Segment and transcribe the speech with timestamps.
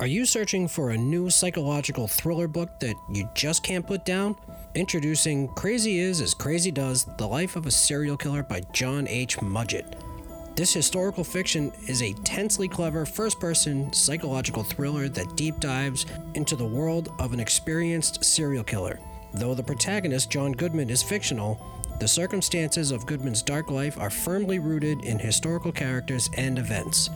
[0.00, 4.34] Are you searching for a new psychological thriller book that you just can't put down?
[4.74, 9.36] Introducing Crazy Is as Crazy Does The Life of a Serial Killer by John H.
[9.40, 10.00] Mudgett.
[10.56, 16.56] This historical fiction is a tensely clever first person psychological thriller that deep dives into
[16.56, 18.98] the world of an experienced serial killer.
[19.34, 21.60] Though the protagonist, John Goodman, is fictional,
[22.00, 27.10] the circumstances of Goodman's dark life are firmly rooted in historical characters and events.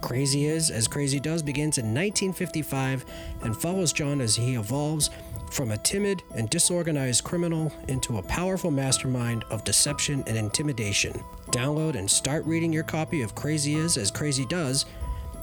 [0.00, 3.04] Crazy Is as Crazy Does begins in 1955
[3.42, 5.10] and follows John as he evolves
[5.50, 11.22] from a timid and disorganized criminal into a powerful mastermind of deception and intimidation.
[11.52, 14.86] Download and start reading your copy of Crazy Is as Crazy Does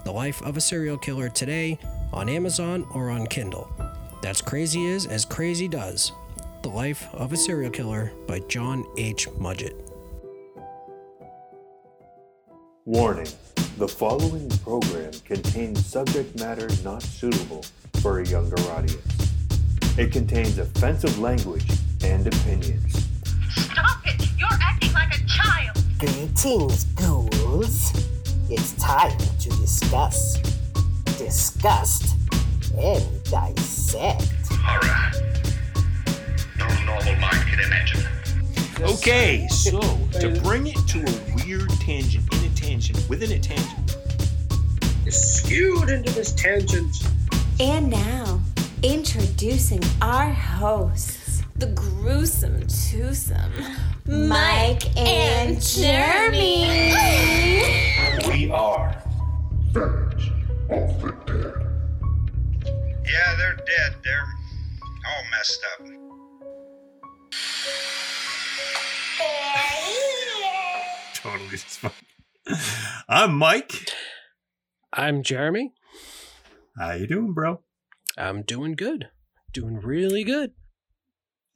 [0.03, 1.79] The Life of a Serial Killer today
[2.11, 3.71] on Amazon or on Kindle.
[4.21, 6.11] That's Crazy Is as Crazy Does
[6.61, 9.29] The Life of a Serial Killer by John H.
[9.29, 9.90] Mudgett.
[12.85, 13.27] Warning
[13.77, 17.63] the following program contains subject matter not suitable
[18.01, 19.31] for a younger audience.
[19.99, 21.69] It contains offensive language
[22.03, 23.07] and opinions.
[23.51, 24.27] Stop it!
[24.35, 25.77] You're acting like a child!
[25.99, 27.91] Greetings, ghouls.
[28.49, 30.39] It's time to discuss,
[31.19, 32.15] disgust,
[32.75, 34.33] and dissect.
[34.49, 35.11] Horror.
[36.57, 38.01] No normal mind can imagine.
[38.81, 39.79] Okay, so
[40.19, 43.97] to bring it to a weird tangent, in a tangent, within a tangent,
[45.09, 46.95] skewed into this tangent.
[47.59, 48.39] And now,
[48.83, 53.51] introducing our hosts, the gruesome twosome,
[54.05, 56.93] Mike and Jeremy.
[58.27, 58.95] We are.
[59.71, 60.31] Village
[60.69, 61.53] of the Dead.
[63.05, 63.95] Yeah, they're dead.
[64.03, 64.27] They're
[65.07, 66.00] all messed up.
[73.09, 73.89] I'm Mike.
[74.93, 75.73] I'm Jeremy.
[76.77, 77.61] How you doing, bro?
[78.17, 79.09] I'm doing good.
[79.53, 80.51] Doing really good.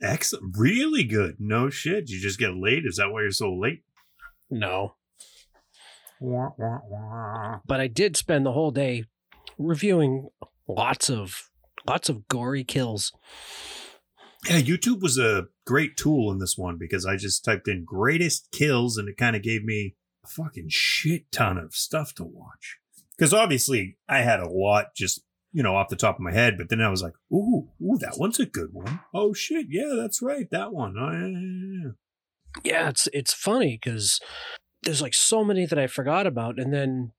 [0.01, 0.55] Excellent.
[0.57, 1.35] Really good.
[1.39, 2.09] No shit.
[2.09, 2.83] You just get late?
[2.85, 3.83] Is that why you're so late?
[4.49, 4.95] No.
[6.19, 7.59] Wah, wah, wah.
[7.65, 9.05] But I did spend the whole day
[9.57, 10.29] reviewing
[10.67, 11.49] lots of
[11.87, 13.11] lots of gory kills.
[14.47, 18.49] Yeah, YouTube was a great tool in this one because I just typed in greatest
[18.51, 19.95] kills and it kind of gave me
[20.25, 22.77] a fucking shit ton of stuff to watch.
[23.17, 25.21] Because obviously I had a lot just,
[25.53, 27.97] you know, off the top of my head, but then I was like, ooh, ooh,
[27.99, 28.99] that one's a good one.
[29.13, 30.95] Oh shit, yeah, that's right, that one.
[30.99, 31.91] Oh, yeah, yeah, yeah.
[32.63, 34.19] Yeah, it's it's funny because
[34.83, 37.11] there's like so many that I forgot about, and then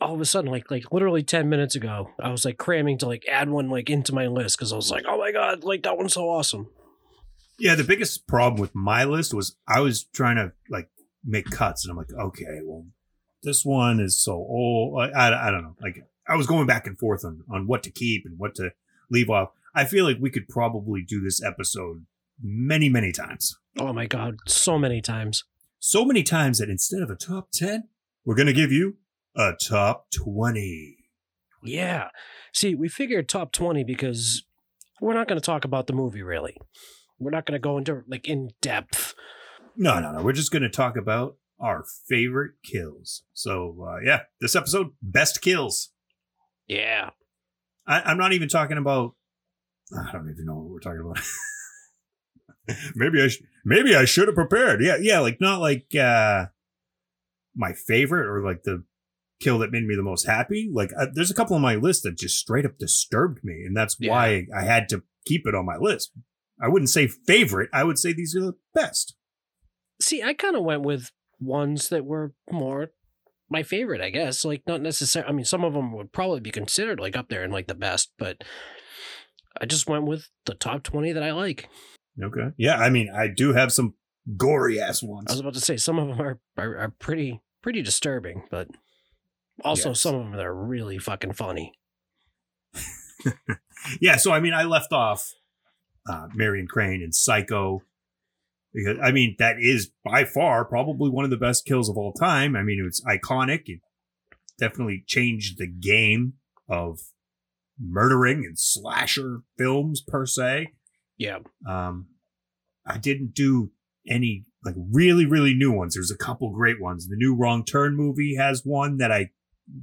[0.00, 3.06] all of a sudden, like like literally ten minutes ago, I was like cramming to
[3.06, 5.82] like add one like into my list because I was like, oh my god, like
[5.82, 6.68] that one's so awesome.
[7.58, 10.88] Yeah, the biggest problem with my list was I was trying to like
[11.26, 12.86] make cuts, and I'm like, okay, well,
[13.42, 15.00] this one is so old.
[15.00, 15.76] I, I, I don't know.
[15.80, 18.70] Like I was going back and forth on on what to keep and what to
[19.10, 19.50] leave off.
[19.74, 22.06] I feel like we could probably do this episode
[22.42, 23.58] many, many times.
[23.78, 25.44] Oh my god, so many times.
[25.78, 27.88] So many times that instead of a top ten,
[28.24, 28.96] we're gonna give you
[29.36, 30.96] a top twenty.
[31.62, 32.08] Yeah.
[32.52, 34.44] See, we figured top twenty because
[35.00, 36.56] we're not going to talk about the movie really.
[37.18, 39.14] We're not going to go into like in depth.
[39.76, 40.22] No, no, no.
[40.22, 43.22] We're just gonna talk about our favorite kills.
[43.32, 45.90] So uh, yeah, this episode best kills.
[46.66, 47.10] Yeah.
[47.86, 49.14] I, I'm not even talking about.
[49.96, 51.20] I don't even know what we're talking about.
[52.96, 54.80] maybe I sh- maybe I should have prepared.
[54.82, 56.46] Yeah, yeah, like not like uh
[57.54, 58.84] my favorite or like the
[59.40, 60.68] kill that made me the most happy.
[60.72, 63.76] Like uh, there's a couple on my list that just straight up disturbed me, and
[63.76, 64.10] that's Yeah.
[64.10, 66.10] why I had to keep it on my list.
[66.60, 67.68] I wouldn't say favorite.
[67.72, 69.14] I would say these are the best.
[70.00, 72.90] See, I kind of went with ones that were more
[73.48, 74.44] my favorite, I guess.
[74.44, 75.28] Like not necessarily.
[75.30, 77.74] I mean, some of them would probably be considered like up there and like the
[77.74, 78.42] best, but
[79.60, 81.68] I just went with the top twenty that I like.
[82.22, 82.48] Okay.
[82.56, 83.94] Yeah, I mean, I do have some
[84.36, 85.26] gory ass ones.
[85.28, 88.68] I was about to say some of them are are, are pretty pretty disturbing, but
[89.64, 90.00] also Yes.
[90.00, 91.72] some of them are really fucking funny.
[94.00, 95.32] yeah, so I mean, I left off
[96.08, 97.82] uh, Marion Crane and Psycho
[98.76, 102.12] because I mean that is by far probably one of the best kills of all
[102.12, 102.54] time.
[102.54, 103.62] I mean, it's iconic.
[103.66, 103.80] It
[104.58, 106.34] definitely changed the game
[106.68, 106.98] of
[107.80, 110.68] murdering and slasher films per se.
[111.18, 111.38] Yeah,
[111.68, 112.08] Um,
[112.86, 113.70] I didn't do
[114.08, 115.94] any like really, really new ones.
[115.94, 117.08] There's a couple great ones.
[117.08, 119.30] The new Wrong Turn movie has one that I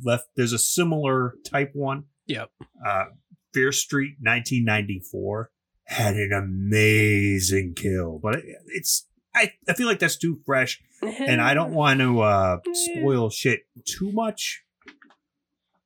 [0.04, 0.26] left.
[0.36, 2.06] There's a similar type one.
[2.28, 2.50] Yep.
[2.86, 3.06] Uh,
[3.54, 5.52] Fear Street 1994
[5.86, 11.42] had an amazing kill, but it, it's I, I feel like that's too fresh, and
[11.42, 14.64] I don't want to uh, spoil shit too much.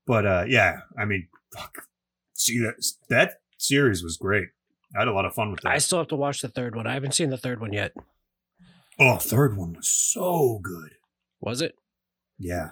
[0.06, 1.88] But uh, yeah, I mean, fuck.
[2.34, 2.76] See that
[3.10, 4.50] that series was great.
[4.96, 5.72] I had a lot of fun with that.
[5.72, 6.88] I still have to watch the third one.
[6.88, 7.94] I haven't seen the third one yet.
[9.00, 10.94] oh, third one was so good.
[11.42, 11.76] Was it?
[12.38, 12.70] Yeah.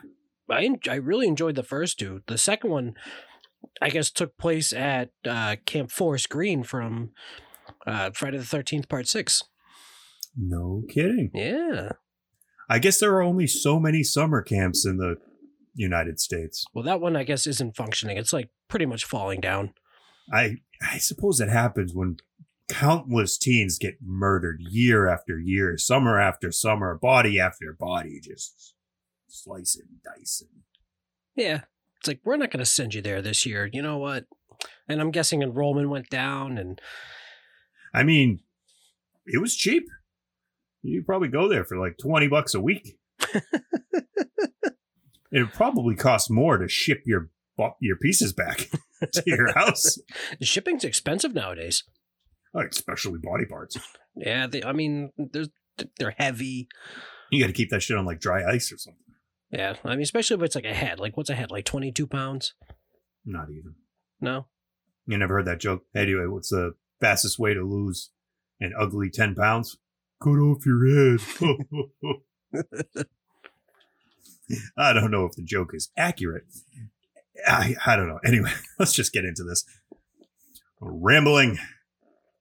[0.50, 2.22] I I really enjoyed the first two.
[2.28, 2.94] The second one,
[3.82, 7.12] I guess, took place at uh, Camp Forest Green from
[7.86, 9.44] uh, Friday the Thirteenth Part Six.
[10.38, 11.32] No kidding.
[11.34, 11.94] Yeah.
[12.70, 15.18] I guess there are only so many summer camps in the
[15.76, 16.66] United States.
[16.74, 18.18] Well, that one I guess isn't functioning.
[18.18, 19.74] It's like pretty much falling down.
[20.34, 22.18] I I suppose it happens when
[22.68, 28.74] countless teens get murdered year after year, summer after summer, body after body, just
[29.28, 30.64] slicing, dicing.
[31.36, 31.62] Yeah.
[32.06, 33.68] It's like we're not going to send you there this year.
[33.74, 34.26] You know what?
[34.88, 36.80] And I'm guessing enrollment went down, and
[37.96, 38.42] I mean,
[39.26, 39.86] it was cheap.
[40.84, 43.00] You probably go there for like 20 bucks a week.
[45.32, 47.32] it probably costs more to ship your
[47.82, 48.70] your pieces back
[49.14, 49.98] to your house,
[50.42, 51.84] shipping's expensive nowadays.
[52.54, 53.80] like especially body parts.
[54.16, 55.50] Yeah, they, I mean, there's
[55.98, 56.68] they're heavy.
[57.32, 59.05] You got to keep that shit on like dry ice or something.
[59.56, 61.00] Yeah, I mean, especially if it's like a head.
[61.00, 61.50] Like, what's a head?
[61.50, 62.56] Like 22 pounds?
[63.26, 63.76] Not even.
[64.20, 64.48] No.
[65.08, 65.84] You never heard that joke.
[65.96, 68.12] Anyway, what's the fastest way to lose
[68.60, 69.78] an ugly 10 pounds?
[70.22, 71.22] Cut off your head.
[74.78, 76.44] I don't know if the joke is accurate.
[77.48, 78.20] I, I don't know.
[78.26, 79.64] Anyway, let's just get into this.
[80.82, 81.60] Rambling.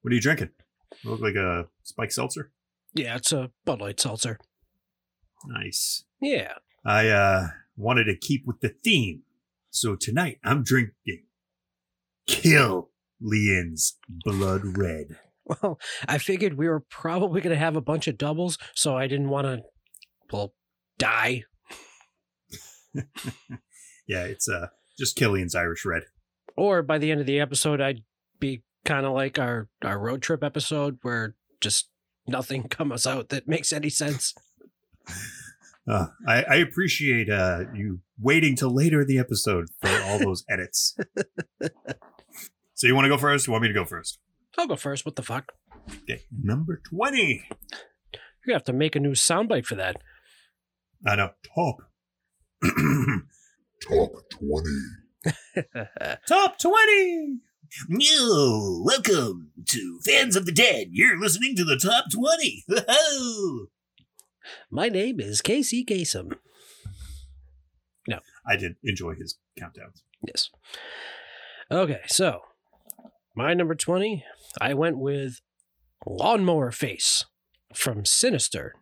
[0.03, 0.51] What are you drinking?
[1.05, 2.51] Look like a spike seltzer?
[2.93, 4.41] Yeah, it's a Bud Light seltzer.
[5.47, 6.03] Nice.
[6.21, 6.55] Yeah.
[6.85, 9.23] I uh wanted to keep with the theme.
[9.71, 11.25] So tonight I'm drinking
[12.27, 12.91] Kill
[13.21, 15.19] Lian's Blood Red.
[15.45, 15.79] Well,
[16.09, 19.29] I figured we were probably going to have a bunch of doubles, so I didn't
[19.29, 19.63] want to,
[20.33, 20.55] well,
[20.99, 21.45] die.
[24.07, 26.03] Yeah, it's uh just Killian's Irish Red.
[26.57, 28.03] Or by the end of the episode, I'd
[28.39, 31.89] be kind of like our, our road trip episode where just
[32.27, 34.35] nothing comes out that makes any sense.
[35.87, 40.45] Uh, I, I appreciate uh, you waiting till later in the episode for all those
[40.51, 40.97] edits.
[42.75, 43.47] so you want to go first?
[43.47, 44.19] You want me to go first?
[44.57, 45.05] I'll go first.
[45.05, 45.53] What the fuck?
[46.05, 47.43] Okay, number twenty.
[48.47, 49.97] You're going to have to make a new soundbite for that.
[51.07, 51.77] I know top.
[53.87, 54.65] Top 20.
[56.29, 57.39] top twenty.
[57.91, 60.89] Yo, welcome to Fans of the Dead.
[60.93, 62.65] You're listening to the top twenty.
[64.71, 66.33] My name is Casey Kasem.
[68.09, 68.19] No.
[68.47, 70.03] I did enjoy his countdowns.
[70.27, 70.51] Yes.
[71.71, 72.41] Okay, so
[73.35, 74.25] my number 20,
[74.61, 75.41] I went with
[76.07, 77.25] Lawnmower Face
[77.75, 78.75] from Sinister.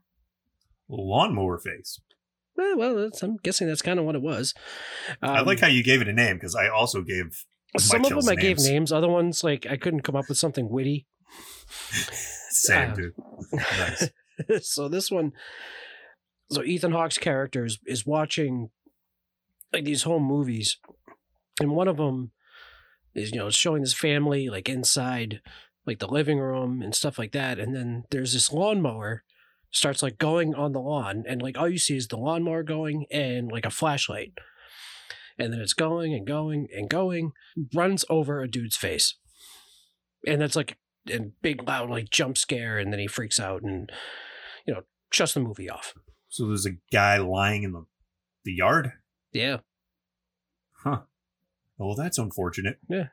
[0.89, 2.01] Lawnmower face.
[2.57, 4.53] Well, well that's, I'm guessing that's kind of what it was.
[5.23, 7.45] I Um, like how you gave it a name because I also gave
[7.79, 8.69] some of them I gave names.
[8.69, 11.07] names, other ones, like, I couldn't come up with something witty.
[12.51, 13.13] Same, Uh, dude.
[13.53, 14.11] Nice.
[14.61, 15.33] so this one,
[16.51, 18.71] so Ethan Hawke's character is, is watching
[19.73, 20.79] like these home movies,
[21.61, 22.33] and one of them
[23.15, 25.41] is you know showing this family like inside
[25.87, 29.25] like the living room and stuff like that, and then there's this lawnmower
[29.71, 33.07] starts like going on the lawn, and like all you see is the lawnmower going
[33.11, 34.33] and like a flashlight,
[35.39, 37.33] and then it's going and going and going,
[37.75, 39.17] runs over a dude's face,
[40.27, 40.77] and that's like
[41.11, 43.91] a big loud like jump scare, and then he freaks out and
[44.67, 45.95] you know shuts the movie off.
[46.29, 47.85] So there's a guy lying in the
[48.45, 48.93] the yard.
[49.33, 49.59] Yeah,
[50.85, 51.03] Huh.
[51.79, 52.79] Well, that's unfortunate.
[52.89, 53.07] yeah,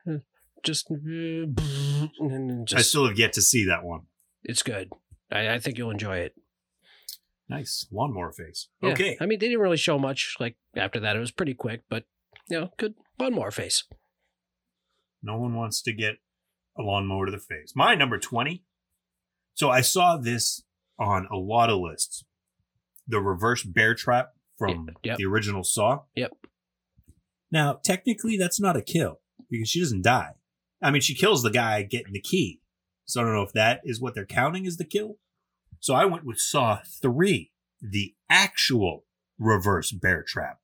[0.62, 0.94] just uh,
[2.20, 4.02] and just I still have yet to see that one.
[4.44, 4.90] it's good.
[5.32, 6.34] I, I think you'll enjoy it.
[7.48, 8.68] Nice lawnmower face.
[8.82, 8.90] Yeah.
[8.90, 9.16] Okay.
[9.20, 10.36] I mean, they didn't really show much.
[10.38, 12.04] Like after that, it was pretty quick, but
[12.48, 13.84] you know, good lawnmower face.
[15.22, 16.16] No one wants to get
[16.78, 17.72] a lawnmower to the face.
[17.74, 18.64] My number 20.
[19.54, 20.62] So I saw this
[20.98, 22.24] on a lot of lists.
[23.06, 25.18] The reverse bear trap from Yep, yep.
[25.18, 26.00] the original Saw.
[26.14, 26.32] Yep.
[27.50, 30.34] Now, technically, that's not a kill because she doesn't die.
[30.82, 32.60] I mean, she kills the guy getting the key.
[33.04, 35.16] So I don't know if that is what they're counting as the kill.
[35.80, 37.50] So I went with Saw 3,
[37.80, 39.04] the actual
[39.38, 40.60] reverse bear trap.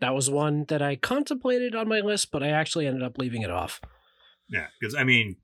[0.00, 3.42] That was one that I contemplated on my list, but I actually ended up leaving
[3.42, 3.80] it off.
[4.48, 5.36] Yeah, because I mean,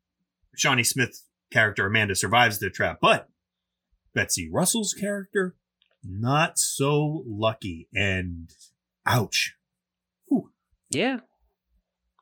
[0.57, 1.23] Shawnee Smith
[1.53, 3.29] character Amanda survives the trap, but
[4.15, 5.57] Betsy Russell's character
[6.03, 8.51] not so lucky and
[9.07, 9.55] ouch.
[10.91, 11.19] Yeah,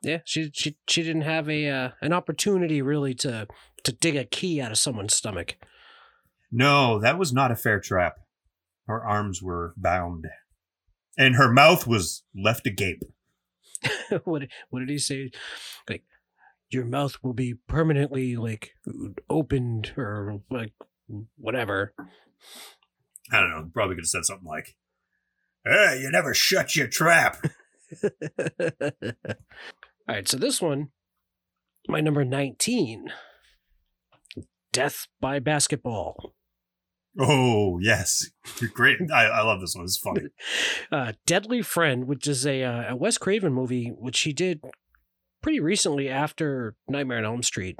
[0.02, 0.18] yeah.
[0.24, 3.46] She she she didn't have a uh, an opportunity really to
[3.82, 5.56] to dig a key out of someone's stomach.
[6.50, 8.16] No, that was not a fair trap.
[8.86, 10.26] Her arms were bound,
[11.18, 13.02] and her mouth was left agape.
[14.24, 15.30] what what did he say?
[15.88, 16.04] Like
[16.75, 18.73] your mouth will be permanently like
[19.31, 20.73] opened or like
[21.37, 21.95] whatever.
[23.33, 23.71] I don't know.
[23.73, 24.76] Probably could have said something like,
[25.64, 27.38] "Hey, you never shut your trap."
[28.04, 28.11] All
[30.09, 30.88] right, so this one,
[31.88, 33.11] my number 19,
[34.73, 36.35] Death by Basketball.
[37.19, 38.31] Oh yes,
[38.75, 38.99] great.
[39.12, 39.85] I, I love this one.
[39.85, 40.23] It's funny.
[40.93, 44.61] Uh, Deadly Friend, which is a, uh, a Wes Craven movie, which he did
[45.44, 47.78] pretty recently after Nightmare on Elm Street,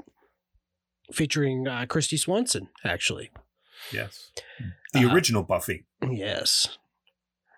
[1.11, 3.31] featuring uh, Kristy Swanson, actually.
[3.91, 4.31] Yes,
[4.93, 5.85] the Uh, original Buffy.
[6.07, 6.77] Yes.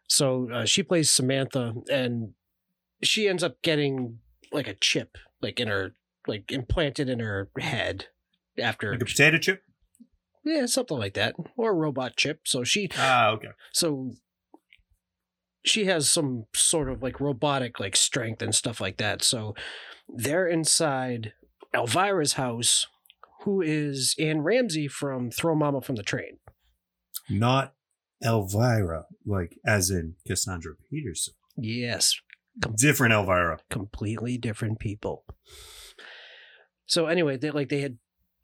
[0.08, 2.34] So uh, she plays Samantha, and
[3.04, 4.20] she ends up getting
[4.54, 5.94] like a chip, like in her,
[6.26, 8.06] like implanted in her head
[8.58, 9.62] after, Like a potato chip.
[10.46, 12.42] yeah, something like that, or a robot chip.
[12.48, 13.50] So she, Ah, okay.
[13.74, 14.12] so
[15.66, 19.22] she has some sort of like robotic like strength and stuff like that.
[19.22, 19.54] So
[20.10, 21.34] they're inside
[21.74, 22.88] Elvira's house,
[23.44, 26.40] who is Anne Ramsey from Throw Mama from the Train.
[27.30, 27.74] Not
[28.24, 31.34] Elvira, like as in Cassandra Peterson.
[31.58, 32.16] Yes,
[32.76, 33.60] Different Elvira.
[33.70, 35.24] completely different people.
[36.86, 37.98] So anyway, they like they had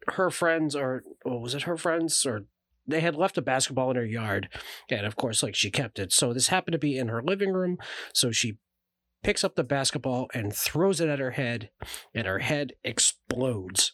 [0.10, 2.41] her friends or or was it her friends or
[2.86, 4.50] they had left a basketball in her yard
[4.89, 6.12] and of course like she kept it.
[6.12, 7.77] So this happened to be in her living room,
[8.13, 8.58] so she
[9.24, 11.70] picks up the basketball and throws it at her head
[12.13, 13.94] and her head explodes.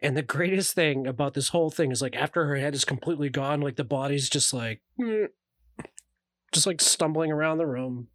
[0.00, 3.28] And the greatest thing about this whole thing is like after her head is completely
[3.28, 4.82] gone, like the body's just like
[6.52, 8.08] just like stumbling around the room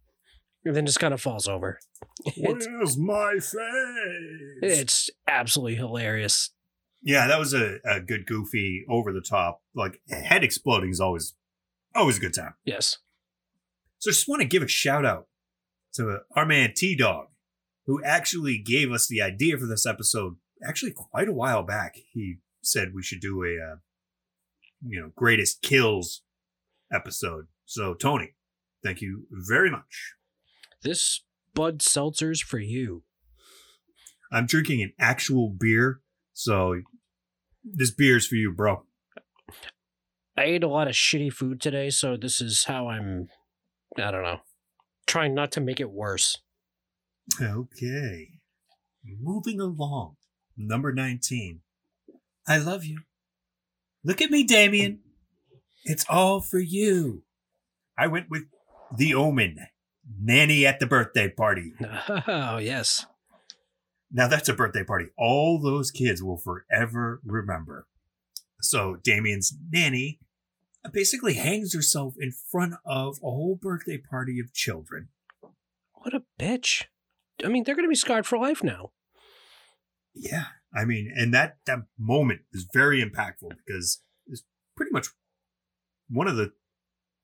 [0.64, 1.78] and then just kind of falls over.
[2.24, 4.62] It's, Where's my face?
[4.62, 6.50] it's absolutely hilarious.
[7.02, 9.62] Yeah, that was a, a good, goofy, over the top.
[9.74, 11.34] Like head exploding is always
[11.94, 12.54] always a good time.
[12.64, 12.98] Yes.
[13.98, 15.28] So I just want to give a shout out
[15.94, 17.28] to our man T Dog,
[17.86, 20.36] who actually gave us the idea for this episode.
[20.66, 23.76] Actually, quite a while back, he said we should do a, uh,
[24.86, 26.22] you know, greatest kills
[26.92, 27.46] episode.
[27.64, 28.34] So Tony,
[28.82, 30.14] thank you very much.
[30.82, 31.24] This
[31.54, 33.04] Bud Seltzer's for you.
[34.32, 36.00] I'm drinking an actual beer,
[36.32, 36.80] so
[37.62, 38.84] this beer's for you, bro.
[40.36, 43.28] I ate a lot of shitty food today, so this is how I'm,
[43.96, 44.40] I don't know,
[45.06, 46.38] trying not to make it worse.
[47.40, 48.28] Okay.
[49.20, 50.16] Moving along.
[50.56, 51.60] Number 19.
[52.46, 53.00] I love you.
[54.04, 55.00] Look at me, Damien.
[55.84, 57.22] It's all for you.
[57.96, 58.44] I went with
[58.96, 59.58] The Omen,
[60.20, 61.72] Nanny at the Birthday Party.
[62.26, 63.06] Oh, yes.
[64.14, 67.88] Now that's a birthday party all those kids will forever remember.
[68.60, 70.20] So Damien's nanny
[70.92, 75.08] basically hangs herself in front of a whole birthday party of children.
[75.92, 76.84] What a bitch.
[77.44, 78.90] I mean, they're going to be scarred for life now.
[80.14, 84.44] Yeah, I mean, and that that moment is very impactful because it's
[84.76, 85.08] pretty much
[86.08, 86.52] one of the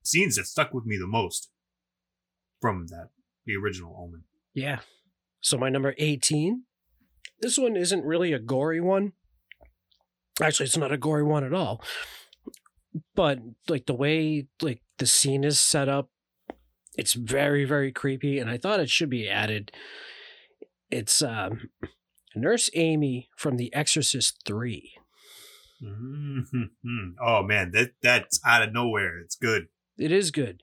[0.03, 1.51] scenes that stuck with me the most
[2.61, 3.11] from that
[3.47, 4.25] the original Omen.
[4.55, 4.81] Yeah.
[5.41, 6.65] So my number 18.
[7.41, 9.13] This one isn't really a gory one.
[10.43, 11.83] Actually, it's not a gory one at all.
[13.15, 16.11] But like the way like the scene is set up,
[16.97, 19.73] it's very very creepy and I thought it should be added.
[20.91, 21.71] It's um
[22.35, 24.93] Nurse Amy from The Exorcist 3.
[25.83, 27.15] Mhm.
[27.25, 29.19] Oh man, that that's out of nowhere.
[29.21, 29.69] It's good.
[29.99, 30.63] It is good.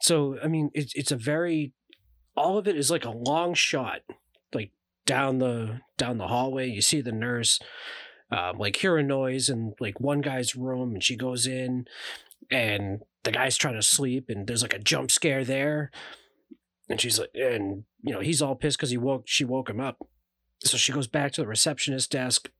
[0.00, 1.72] So, I mean, it's it's a very
[2.36, 4.00] all of it is like a long shot,
[4.52, 4.72] like
[5.06, 6.68] down the down the hallway.
[6.68, 7.60] You see the nurse,
[8.30, 11.86] um, like hear a noise in like one guy's room, and she goes in,
[12.50, 15.90] and the guy's trying to sleep, and there's like a jump scare there,
[16.88, 19.80] and she's like, and you know he's all pissed because he woke she woke him
[19.80, 20.06] up,
[20.62, 22.50] so she goes back to the receptionist desk,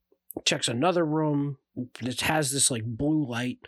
[0.45, 1.59] checks another room
[2.03, 3.59] that has this like blue light,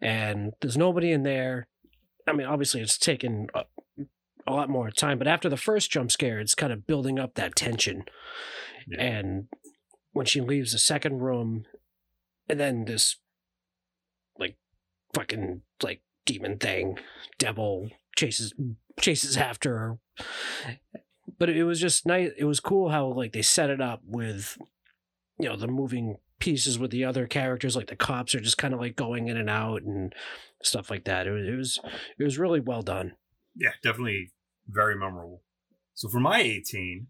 [0.00, 1.68] and there's nobody in there.
[2.26, 3.64] I mean, obviously, it's taken a,
[4.46, 7.34] a lot more time, but after the first jump scare, it's kind of building up
[7.34, 8.04] that tension.
[8.86, 9.02] Yeah.
[9.02, 9.48] And
[10.12, 11.66] when she leaves the second room,
[12.48, 13.16] and then this,
[14.38, 14.56] like,
[15.14, 16.98] fucking like demon thing,
[17.38, 18.52] devil chases
[19.00, 19.98] chases after her.
[21.38, 22.30] But it was just nice.
[22.36, 24.58] It was cool how like they set it up with,
[25.38, 27.76] you know, the moving pieces with the other characters.
[27.76, 30.14] Like the cops are just kind of like going in and out and
[30.62, 31.26] stuff like that.
[31.26, 31.80] It was it was
[32.18, 33.14] it was really well done.
[33.56, 34.32] Yeah, definitely
[34.68, 35.42] very memorable.
[35.94, 37.06] So for my 18,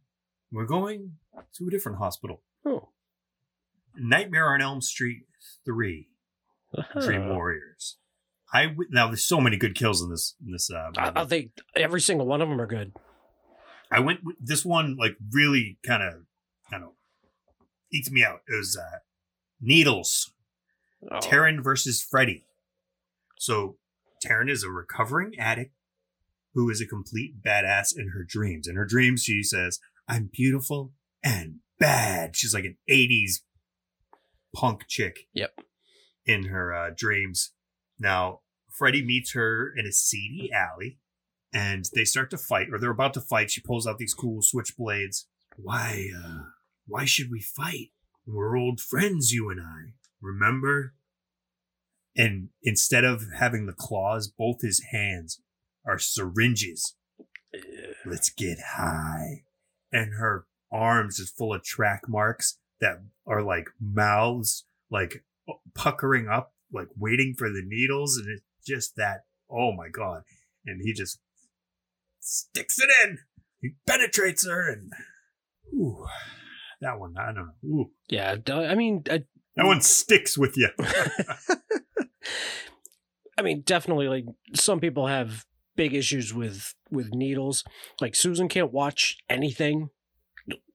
[0.52, 1.12] we're going
[1.54, 2.42] to a different hospital.
[2.64, 2.88] Oh,
[3.96, 5.22] Nightmare on Elm Street
[5.64, 6.08] 3,
[7.00, 7.32] Dream Uh-huh.
[7.34, 7.96] Warriors.
[8.52, 11.22] I w- now there's so many good kills in this in this uh, I.
[11.22, 12.92] I think every single one of them are good.
[13.92, 16.14] I went with this one like really kind of
[16.70, 16.90] kind of
[17.92, 18.40] eats me out.
[18.48, 18.98] It was uh,
[19.60, 20.32] Needles.
[21.10, 22.44] Oh, Taryn versus Freddy.
[23.38, 23.76] So
[24.24, 25.72] Taryn is a recovering addict
[26.54, 28.66] who is a complete badass in her dreams.
[28.68, 32.36] In her dreams, she says, I'm beautiful and bad.
[32.36, 33.40] She's like an 80s
[34.54, 35.26] punk chick.
[35.34, 35.58] Yep.
[36.26, 37.52] In her uh, dreams.
[37.98, 40.98] Now, Freddy meets her in a seedy alley
[41.52, 43.50] and they start to fight, or they're about to fight.
[43.50, 45.24] She pulls out these cool switchblades.
[45.56, 46.42] Why, uh,
[46.86, 47.88] why should we fight?
[48.26, 49.94] We're old friends, you and I.
[50.20, 50.94] Remember?
[52.16, 55.40] And instead of having the claws, both his hands
[55.84, 56.94] are syringes.
[58.06, 59.42] Let's get high.
[59.92, 66.28] And her arms is full of track marks that are like mouths, like uh, puckering
[66.28, 68.16] up, like waiting for the needles.
[68.16, 70.22] And it's just that, oh my God.
[70.66, 71.18] And he just
[72.20, 73.18] sticks it in.
[73.60, 74.92] He penetrates her and,
[75.74, 76.06] ooh,
[76.80, 77.52] that one, I don't know.
[77.64, 79.24] Ooh, Yeah, i mean, I,
[79.56, 80.68] that one sticks with you.
[83.36, 84.08] I mean, definitely.
[84.08, 84.24] Like
[84.54, 85.44] some people have
[85.76, 87.64] big issues with with needles.
[88.00, 89.90] Like Susan can't watch anything,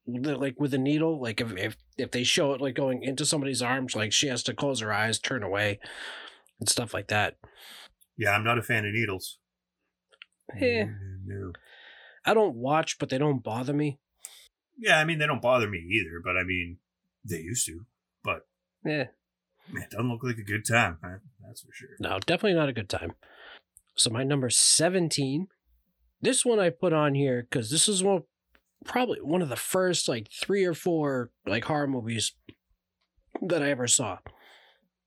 [0.08, 1.22] like with a needle.
[1.22, 4.44] Like if if if they show it like going into somebody's arms, like she has
[4.44, 5.80] to close her eyes, turn away,
[6.60, 7.38] and stuff like that.
[8.18, 9.40] yeah, I'm not a fan of needles.
[10.62, 10.86] Eh.
[11.26, 11.52] No.
[12.26, 14.00] I don't watch, but they don't bother me.
[14.78, 16.78] Yeah, I mean, they don't bother me either, but I mean,
[17.24, 17.86] they used to.
[18.24, 18.46] But
[18.84, 19.06] Yeah,
[19.72, 20.98] man, it doesn't look like a good time.
[21.04, 21.18] huh?
[21.46, 21.90] That's for sure.
[22.00, 23.14] no, definitely not a good time.
[23.96, 25.48] So my number seventeen.
[26.22, 28.24] This one I put on here because this is one
[28.86, 32.34] probably one of the first like three or four like horror movies
[33.42, 34.20] that I ever saw.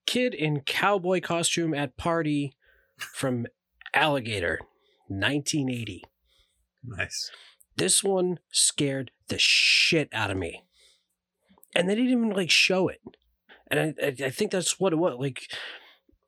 [0.06, 2.54] Kid in cowboy costume at party
[2.98, 3.46] from
[3.94, 4.58] Alligator,
[5.08, 6.04] 1980.
[6.84, 7.30] Nice.
[7.76, 10.64] This one scared the shit out of me.
[11.74, 13.00] And they didn't even like show it.
[13.70, 15.16] And I, I, I think that's what it was.
[15.18, 15.52] Like,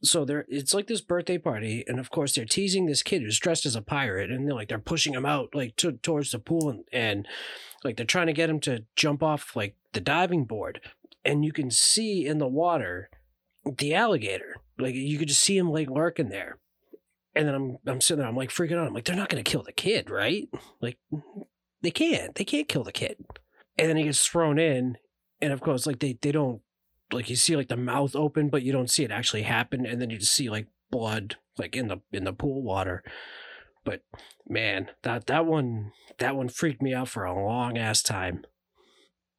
[0.03, 3.39] so there, it's like this birthday party, and of course they're teasing this kid who's
[3.39, 6.39] dressed as a pirate, and they're like they're pushing him out like to, towards the
[6.39, 7.29] pool, and, and
[7.85, 10.81] like they're trying to get him to jump off like the diving board,
[11.25, 13.11] and you can see in the water
[13.77, 16.59] the alligator, like you could just see him like lurking there,
[17.35, 19.43] and then I'm I'm sitting there, I'm like freaking out, I'm like they're not gonna
[19.43, 20.49] kill the kid, right?
[20.81, 20.99] Like
[21.83, 23.19] they can't, they can't kill the kid,
[23.77, 24.97] and then he gets thrown in,
[25.43, 26.63] and of course like they they don't
[27.13, 30.01] like you see like the mouth open, but you don't see it actually happen, and
[30.01, 33.03] then you just see like blood like in the in the pool water.
[33.85, 34.03] But
[34.49, 38.45] man, that that one that one freaked me out for a long ass time.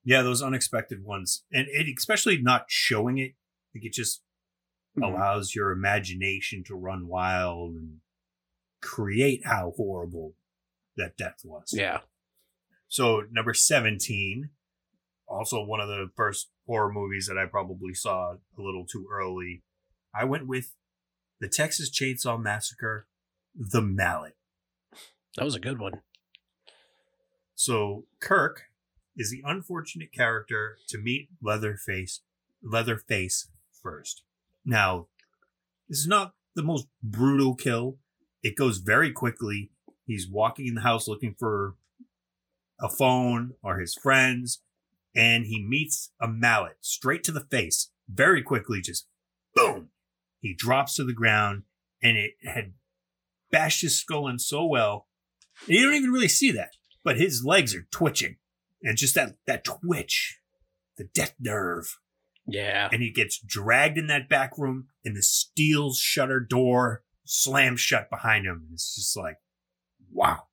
[0.03, 3.33] Yeah, those unexpected ones, and it, especially not showing it,
[3.75, 4.23] like it just
[4.97, 5.03] Mhm.
[5.13, 8.01] allows your imagination to run wild and
[8.81, 10.35] create how horrible
[10.97, 11.71] that death was.
[11.71, 12.01] Yeah.
[12.87, 14.49] So number seventeen,
[15.27, 19.61] also one of the first horror movies that I probably saw a little too early.
[20.15, 20.73] I went with
[21.41, 23.07] the Texas Chainsaw Massacre,
[23.53, 24.37] The Mallet.
[25.35, 25.99] That was a good one.
[27.55, 28.63] So Kirk
[29.17, 32.21] is the unfortunate character to meet Leatherface
[32.63, 33.49] Leatherface
[33.83, 34.23] first.
[34.63, 35.07] Now,
[35.89, 37.97] this is not the most brutal kill.
[38.43, 39.71] It goes very quickly.
[40.05, 41.75] He's walking in the house looking for
[42.79, 44.61] a phone or his friends,
[45.15, 47.89] and he meets a mallet straight to the face.
[48.09, 49.07] Very quickly, just
[49.55, 49.89] boom.
[50.39, 51.63] He drops to the ground,
[52.01, 52.73] and it had
[53.51, 55.07] bashed his skull in so well.
[55.67, 56.71] And you don't even really see that
[57.03, 58.35] but his legs are twitching
[58.83, 60.39] and just that that twitch
[60.97, 61.97] the death nerve
[62.47, 62.89] Yeah.
[62.91, 68.09] and he gets dragged in that back room and the steel shutter door slams shut
[68.09, 69.37] behind him it's just like
[70.11, 70.43] wow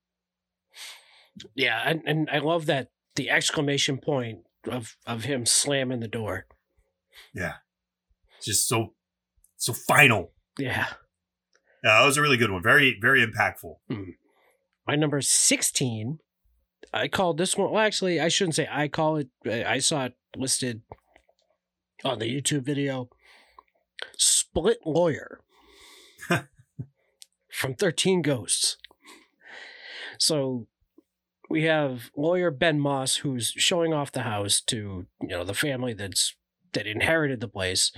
[1.55, 6.47] Yeah, and, and I love that the exclamation point of of him slamming the door.
[7.35, 7.55] yeah
[8.42, 8.94] just so
[9.57, 10.87] so final Yeah.
[11.85, 14.11] yeah, that was a really good one very very impactful hmm.
[14.87, 16.18] My number 16,
[16.94, 17.71] I called this one.
[17.71, 19.29] Well, actually, I shouldn't say I call it.
[19.44, 20.81] I I saw it listed
[22.03, 23.11] on the YouTube video.
[24.16, 25.40] Split Lawyer
[27.53, 28.79] from 13 Ghosts.
[30.18, 30.68] So
[31.49, 35.95] we have lawyer Ben Moss who's showing off the house to, you know, the family
[35.95, 36.35] that's
[36.73, 37.93] that inherited the place.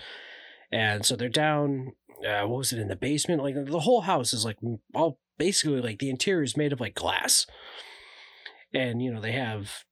[0.73, 1.93] And so they're down
[2.27, 3.43] uh, what was it in the basement?
[3.43, 4.59] Like the whole house is like
[4.95, 7.47] all basically like the interior is made of like glass,
[8.73, 9.85] and you know they have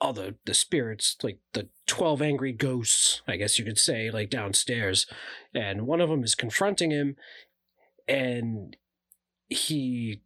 [0.00, 4.28] all the the spirits like the 12 angry ghosts i guess you could say like
[4.28, 5.06] downstairs
[5.54, 7.14] and one of them is confronting him
[8.08, 8.76] and
[9.48, 10.20] he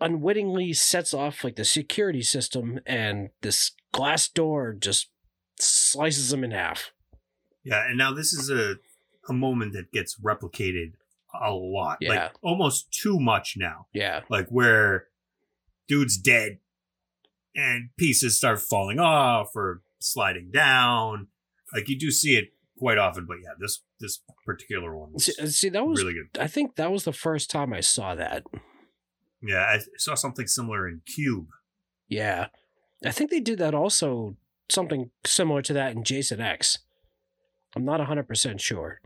[0.00, 5.10] unwittingly sets off like the security system, and this glass door just
[5.58, 6.90] slices him in half.
[7.62, 8.76] Yeah, and now this is a
[9.28, 10.92] a moment that gets replicated
[11.42, 11.98] a lot.
[12.00, 12.08] Yeah.
[12.10, 13.86] Like almost too much now.
[13.92, 14.20] Yeah.
[14.28, 15.06] Like where
[15.88, 16.58] dude's dead
[17.54, 21.28] and pieces start falling off or sliding down.
[21.72, 25.42] Like you do see it quite often, but yeah, this this particular one was See,
[25.42, 26.40] uh, see that was really good.
[26.40, 28.44] I think that was the first time I saw that.
[29.46, 31.48] Yeah, I saw something similar in Cube.
[32.08, 32.46] Yeah.
[33.04, 34.36] I think they did that also
[34.70, 36.78] something similar to that in Jason X.
[37.76, 39.00] I'm not 100% sure.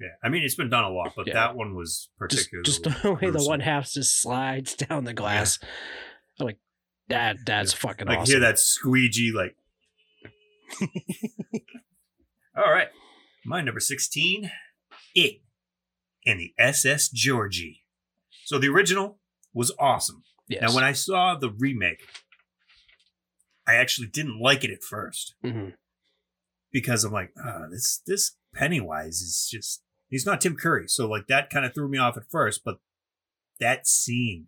[0.00, 1.34] Yeah, I mean it's been done a lot, but Yeah.
[1.34, 5.58] that one was particularly just the way the one half just slides down the glass.
[6.38, 6.58] I'm like,
[7.08, 8.32] that that's fucking like awesome.
[8.32, 9.56] hear that squeegee like
[12.56, 12.88] all right
[13.44, 14.50] my number 16
[15.14, 15.40] it
[16.26, 17.84] and the ss georgie
[18.44, 19.18] so the original
[19.56, 20.62] was awesome Yes.
[20.62, 22.04] now when i saw the remake
[23.66, 25.74] i actually didn't like it at first Mhm.
[26.70, 31.26] because i'm like ah, this this pennywise is just he's not tim curry so like
[31.28, 32.78] that kind of threw me off at first but
[33.60, 34.46] that scene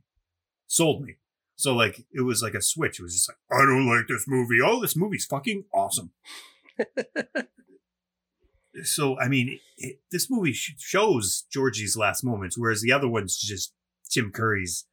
[0.66, 1.16] sold me
[1.56, 3.00] so like it was like a switch.
[3.00, 4.58] It was just like, I don't like this movie.
[4.64, 6.12] Oh, this movie's fucking awesome.
[8.84, 13.36] so I mean, it, this movie sh- shows Georgie's last moments, whereas the other one's
[13.36, 13.74] just
[14.08, 14.84] Tim Curry's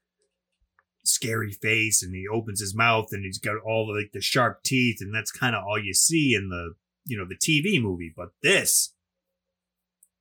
[1.08, 4.64] scary face, and he opens his mouth, and he's got all the, like the sharp
[4.64, 6.74] teeth, and that's kind of all you see in the
[7.06, 8.14] you know the TV movie.
[8.16, 8.94] But this,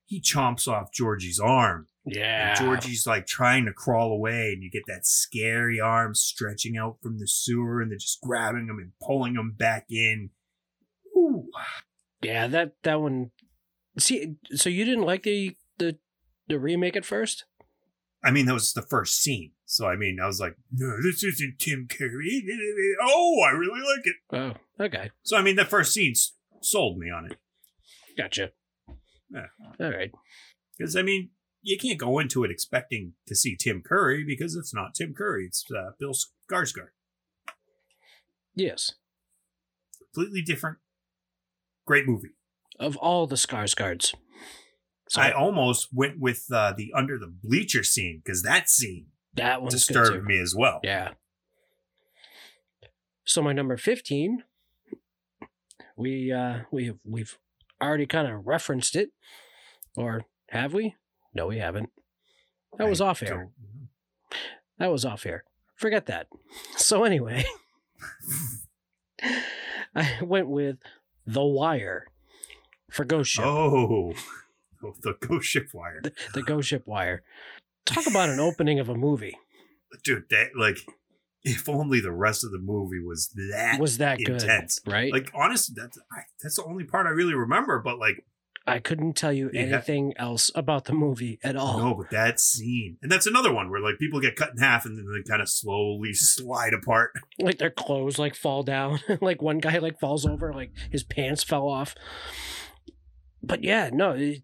[0.04, 1.88] he chomps off Georgie's arm.
[2.04, 2.50] yeah.
[2.50, 6.98] And Georgie's like trying to crawl away, and you get that scary arm stretching out
[7.02, 10.30] from the sewer, and they're just grabbing him and pulling him back in.
[11.16, 11.48] Ooh.
[12.22, 13.30] Yeah, that that one.
[13.98, 15.98] See, so you didn't like the the
[16.48, 17.44] the remake at first?
[18.22, 19.52] I mean, that was the first scene.
[19.74, 22.44] So, I mean, I was like, no, this isn't Tim Curry.
[23.02, 24.16] Oh, I really like it.
[24.32, 26.14] Oh, okay, So, I mean, the first scene
[26.62, 27.38] sold me on it.
[28.16, 28.52] gotcha.
[29.30, 29.46] Yeah.
[29.80, 30.12] All right.
[30.78, 34.72] Because, I mean, you can't go into it expecting to see Tim Curry because it's
[34.72, 35.46] not Tim Curry.
[35.46, 36.90] It's uh, Bill Skarsgård.
[38.54, 38.92] Yes,
[40.14, 40.78] Completely different.
[41.84, 42.36] Great movie.
[42.78, 44.14] of all the Skarsgårds.
[45.08, 49.06] So I almost went with uh, the under the bleacher scene because that scene
[49.36, 50.80] that good disturbed me as well.
[50.82, 51.12] Yeah.
[53.24, 54.42] So my number fifteen,
[55.96, 57.38] we uh we have we've
[57.82, 59.10] already kind of referenced it,
[59.96, 60.94] or have we?
[61.34, 61.90] No, we haven't.
[62.78, 63.28] That was I off air.
[63.28, 64.38] don't-
[64.78, 65.44] That was off air.
[65.76, 66.28] Forget that.
[66.76, 67.44] So anyway,
[69.94, 70.76] I went with
[71.26, 72.06] The Wire
[72.90, 74.12] for Ghost Ship, Oh,
[74.82, 76.02] oh, the Ghost Ship Wire,
[76.34, 77.22] the Ghost Ship Wire.
[77.86, 79.36] Talk about an opening of a movie.
[80.02, 80.24] dude.
[80.30, 80.78] That like,
[81.42, 84.42] if only the rest of the movie was that Was that good?
[84.42, 84.80] intense.
[84.86, 85.12] Right?
[85.12, 87.78] Like, honestly, that's I, that's the only part I really remember.
[87.84, 88.24] But like,
[88.66, 89.60] I couldn't tell you Yeah.
[89.60, 91.78] anything else about the movie at all.
[91.78, 94.86] no, but that scene, and that's another one where like people get cut in half
[94.86, 97.12] and then they kind of slowly slide apart.
[97.38, 101.42] like their clothes like fall down like one guy like falls over like his pants
[101.44, 101.94] fell off
[103.42, 104.42] but yeah no it,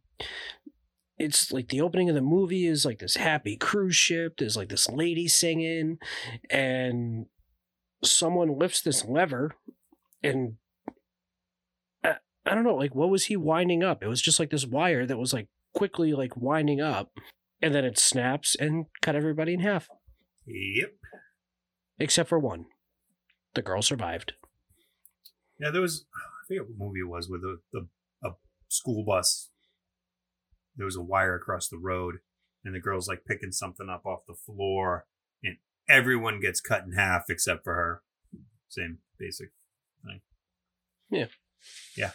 [1.21, 4.71] it's like the opening of the movie is like this happy cruise ship there's like
[4.71, 5.99] this lady singing
[6.51, 7.27] and
[8.03, 9.55] someone lifts this lever
[10.23, 10.55] and
[12.03, 14.67] I, I don't know like what was he winding up it was just like this
[14.67, 17.11] wire that was like quickly like winding up
[17.63, 19.89] and then it snaps and cut everybody in half
[20.47, 20.93] Yep.
[21.99, 22.65] except for one
[23.55, 24.33] the girl survived
[25.59, 27.89] Yeah, there was I forget what movie it was with the, the
[28.25, 28.31] a
[28.69, 29.51] school bus.
[30.77, 32.17] There was a wire across the road,
[32.65, 35.07] and the girl's like picking something up off the floor,
[35.43, 35.57] and
[35.89, 38.03] everyone gets cut in half except for her.
[38.69, 39.51] Same basic
[40.05, 40.21] thing.
[41.11, 41.27] Yeah.
[41.97, 42.13] Yeah.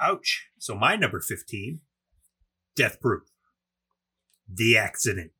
[0.00, 0.48] Ouch.
[0.58, 1.80] So my number fifteen,
[2.76, 3.24] Death Proof.
[4.48, 5.32] The accident.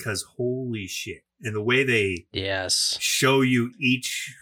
[0.00, 1.22] Cause holy shit.
[1.40, 4.34] And the way they yes show you each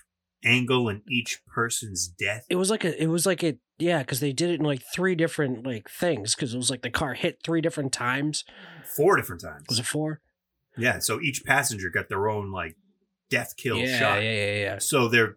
[0.44, 2.46] angle and each person's death.
[2.48, 4.82] it was like a it was like a yeah because they did it in like
[4.94, 8.44] three different like things because it was like the car hit three different times
[8.96, 9.64] four different times.
[9.68, 10.20] was it four
[10.78, 12.76] Yeah, so each passenger got their own like
[13.30, 14.22] death kill yeah, shot.
[14.22, 15.36] yeah yeah yeah So they're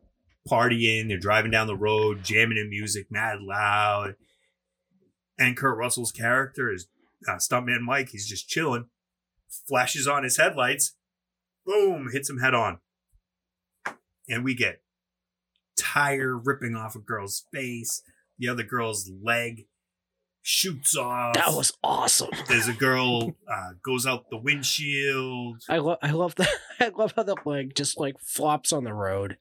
[0.49, 4.15] partying, they're driving down the road, jamming in music, mad loud.
[5.38, 6.88] And Kurt Russell's character is
[7.28, 8.10] uh, stuntman Mike.
[8.10, 8.86] He's just chilling,
[9.67, 10.95] flashes on his headlights,
[11.65, 12.80] boom, hits him head on,
[14.28, 14.82] and we get
[15.78, 18.02] tire ripping off a girl's face,
[18.39, 19.65] the other girl's leg,
[20.41, 21.34] shoots off.
[21.36, 22.30] That was awesome.
[22.47, 25.62] There's a girl uh, goes out the windshield.
[25.69, 26.49] I love I love that
[26.80, 29.38] I love how the leg just like flops on the road.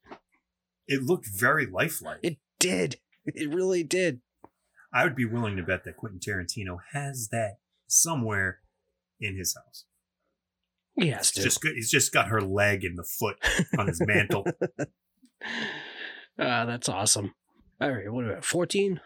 [0.86, 2.20] It looked very lifelike.
[2.22, 2.96] It did.
[3.24, 4.20] It really did.
[4.92, 8.60] I would be willing to bet that Quentin Tarantino has that somewhere
[9.20, 9.84] in his house.
[10.96, 11.44] Yes, It's dude.
[11.44, 11.64] just.
[11.64, 13.36] He's just got her leg and the foot
[13.78, 14.44] on his mantle.
[16.40, 17.34] Ah, that's awesome.
[17.80, 19.00] All right, what about 14?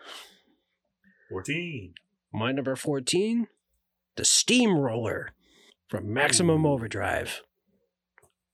[1.31, 1.95] 14.
[2.33, 3.47] My number 14,
[4.17, 5.33] the Steamroller
[5.89, 7.43] from Maximum Overdrive.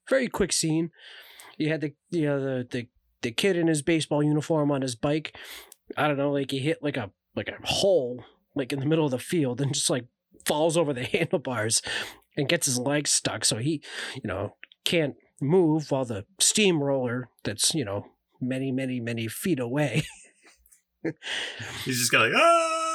[0.09, 0.91] Very quick scene.
[1.57, 2.89] You had the you know, the, the
[3.23, 5.37] the kid in his baseball uniform on his bike.
[5.97, 8.25] I don't know, like he hit like a like a hole
[8.57, 10.07] like in the middle of the field and just like
[10.45, 11.81] falls over the handlebars
[12.37, 13.83] and gets his legs stuck so he,
[14.15, 18.07] you know, can't move while the steamroller that's, you know,
[18.41, 20.03] many, many, many feet away
[21.85, 22.95] He's just got like, ah!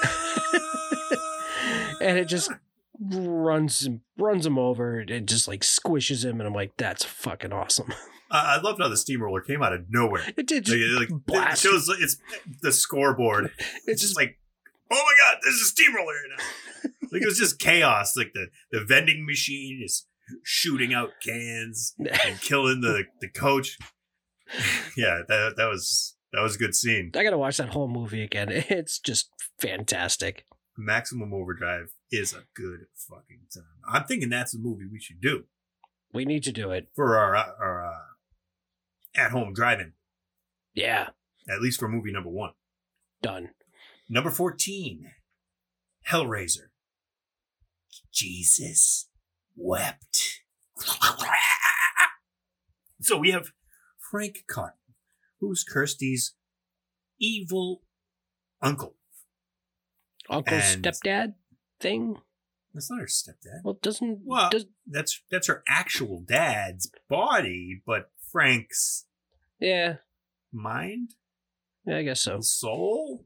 [2.02, 2.52] and it just
[3.00, 7.52] runs him runs him over and just like squishes him and I'm like that's fucking
[7.54, 7.94] awesome.
[8.30, 10.24] I I loved how the steamroller came out of nowhere.
[10.38, 11.64] It did Like, just like, it blast.
[11.64, 12.18] shows it's
[12.62, 13.52] the scoreboard.
[13.88, 14.38] It's just like,
[14.92, 16.44] oh my god, there's a steamroller now.
[17.12, 18.16] like it was just chaos.
[18.18, 20.06] Like the the vending machine is
[20.44, 23.78] shooting out cans and killing the the coach.
[24.98, 27.12] Yeah, that that was that was a good scene.
[27.16, 28.50] I gotta watch that whole movie again.
[28.70, 30.46] It's just fantastic.
[30.78, 33.64] Maximum Overdrive is a good fucking time.
[33.88, 35.44] I'm thinking that's a movie we should do
[36.14, 36.88] We need to do it.
[36.96, 38.00] for our uh, our uh,
[39.16, 39.94] at home driving.
[40.74, 41.10] Yeah,
[41.48, 42.52] At least for movie number one.
[43.22, 43.50] done.
[44.10, 45.12] Number 14,
[46.10, 46.70] Hellraiser.
[48.12, 49.10] Jesus
[49.56, 50.42] wept.
[53.02, 53.52] So we have
[54.14, 54.78] Frank Cotton,
[55.40, 56.36] who's Kirsty's
[57.20, 57.82] evil
[58.62, 58.96] uncle.
[60.30, 61.34] Uncle And- stepdad
[61.80, 62.18] thing.
[62.76, 63.64] That's not her stepdad.
[63.64, 69.06] Well, doesn't Well, does that's that's her actual dad's body, but Frank's
[69.60, 69.96] yeah.
[70.52, 71.16] mind,
[71.88, 72.40] Yeah, I guess so.
[72.42, 73.26] soul.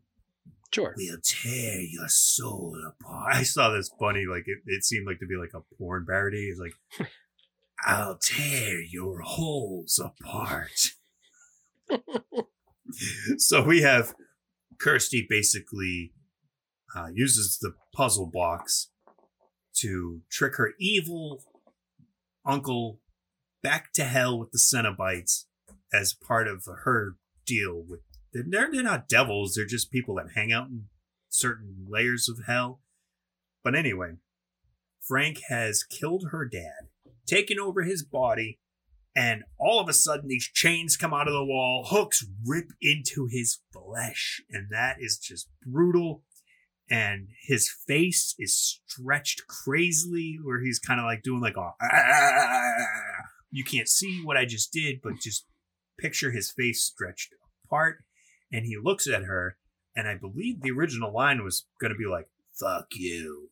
[0.73, 0.93] Sure.
[0.97, 3.36] We'll tear your soul apart.
[3.36, 6.47] I saw this funny, like it, it seemed like to be like a porn parody.
[6.50, 7.10] It's like,
[7.86, 10.92] I'll tear your holes apart.
[13.38, 14.13] so we have
[14.80, 16.13] Kirsty basically
[16.96, 18.90] uh, uses the puzzle box
[19.76, 21.44] to trick her evil
[22.46, 23.00] uncle
[23.62, 25.46] back to hell with the Cenobites
[25.94, 28.02] as part of her deal with
[28.34, 30.86] they're, they're not devils they're just people that hang out in
[31.30, 32.82] certain layers of hell
[33.63, 34.13] but anyway
[35.02, 36.87] frank has killed her dad
[37.28, 38.60] taken over his body
[39.18, 43.28] and all of a sudden these chains come out of the wall hooks rip into
[43.30, 46.24] his flesh and that is just brutal.
[46.90, 51.72] And his face is stretched crazily where he's kind of like doing like a
[53.52, 55.46] you can't see what i just did but just
[56.00, 57.34] picture his face stretched
[57.66, 58.04] apart.
[58.54, 59.58] And he looks at her
[59.96, 63.50] and i believe the original line was going to be like fuck you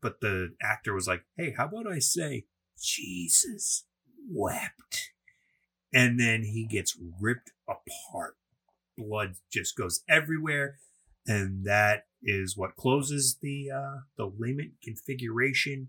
[0.00, 2.44] but the actor was like hey how about i say
[2.80, 3.84] jesus
[4.28, 5.10] wept?
[5.92, 8.36] And then he gets ripped apart.
[8.96, 10.78] Blood just goes everywhere.
[11.26, 15.88] And that is what closes the uh the Lament Configuration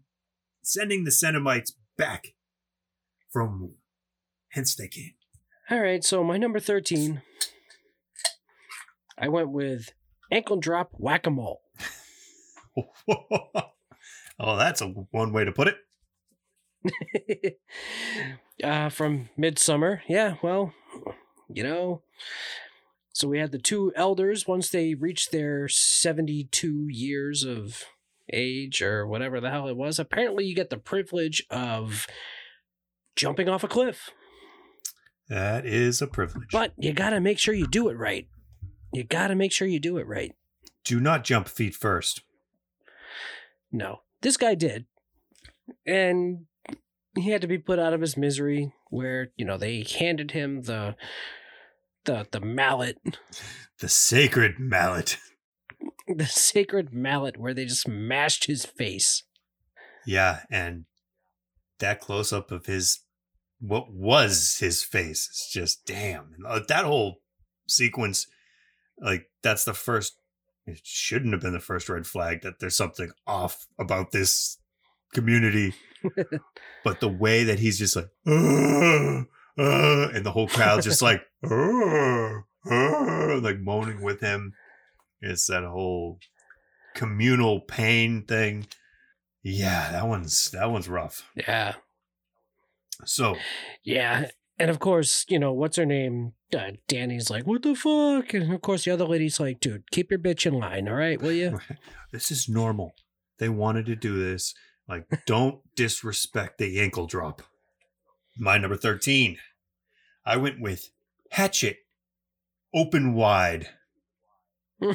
[0.62, 2.36] sending the Cenobites back
[3.30, 3.76] from
[4.50, 5.14] hence they came.
[5.70, 7.22] All right, so my number 13,
[9.18, 9.94] I went with
[10.32, 11.62] ankle drop whack a mole.
[14.40, 15.76] oh, that's a one way to put it.
[18.64, 20.02] uh, from Midsommar.
[20.08, 20.74] Yeah, well,
[21.50, 22.02] you know.
[23.14, 27.84] So we had the two elders once they reached their 72 years of
[28.32, 30.00] age or whatever the hell it was.
[30.00, 32.08] Apparently, you get the privilege of
[33.16, 34.10] jumping off a cliff,
[35.28, 36.48] That is a privilege.
[36.52, 38.28] but you got to make sure you do it right.
[38.94, 40.34] You got to make sure you do it right.
[40.86, 42.22] do not jump feet first.
[43.74, 44.86] No, this guy did.
[45.86, 46.46] And
[47.18, 50.64] he had to be put out of his misery where, you know, they handed him
[50.64, 50.96] the
[52.06, 52.98] the the mallet,
[53.80, 55.18] The sacred mallet.
[56.08, 59.24] the sacred mallet where they just mashed his face.
[60.06, 60.86] Yeah, and
[61.80, 63.00] that close up of his
[63.60, 66.36] what was his face is just damn.
[66.48, 67.22] Uh, That whole
[67.68, 68.28] sequence,
[69.00, 70.18] like that's the first.
[70.66, 74.58] It shouldn't have been the first red flag that there's something off about this
[75.14, 75.74] community.
[76.84, 79.24] but the way that he's just like, "Uh,
[79.58, 81.22] uh," and the whole crowd just like,
[83.42, 84.54] like moaning with him.
[85.22, 86.20] It's that whole
[86.96, 88.68] communal pain thing.
[89.44, 91.30] Yeah, that one's that one's rough.
[91.36, 91.76] Yeah.
[93.06, 93.38] So
[93.84, 94.30] Yeah.
[94.62, 96.34] And of course, you know, what's her name?
[96.56, 98.36] Uh, Dani's like, what the fuck?
[98.36, 101.20] And of course, the other lady's like, dude, keep your bitch in line, all right,
[101.20, 101.60] will you?
[102.12, 102.94] this is normal.
[103.40, 104.54] They wanted to do this.
[104.88, 107.42] Like, don't disrespect the ankle drop.
[108.38, 109.38] My number 13.
[110.28, 110.92] I went with
[111.32, 111.78] Hatchet
[112.72, 113.68] Open Wide.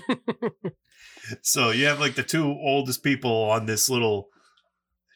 [1.42, 4.28] So you have like the two oldest people on this little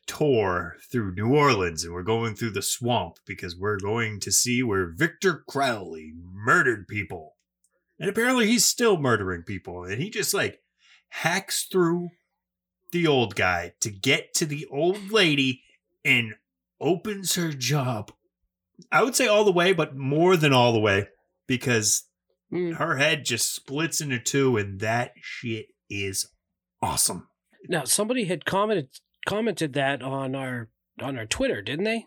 [0.07, 4.63] tour through New Orleans, and we're going through the swamp because we're going to see
[4.63, 7.37] where Victor Crowley murdered people.
[7.99, 9.85] And apparently he's still murdering people.
[9.85, 10.61] And he just like
[11.09, 12.09] hacks through
[12.93, 15.63] the old guy to get to the old lady
[16.05, 16.35] and
[16.81, 18.11] opens her job.
[18.91, 21.09] I would say all the way, but more than all the way
[21.47, 22.05] because
[22.53, 22.79] Mm.
[22.79, 26.27] her head just splits into two, and that shit is
[26.83, 27.29] awesome.
[27.69, 28.89] Now, somebody had commented
[29.27, 30.69] commented that on our
[31.01, 32.07] on our Twitter, didn't they?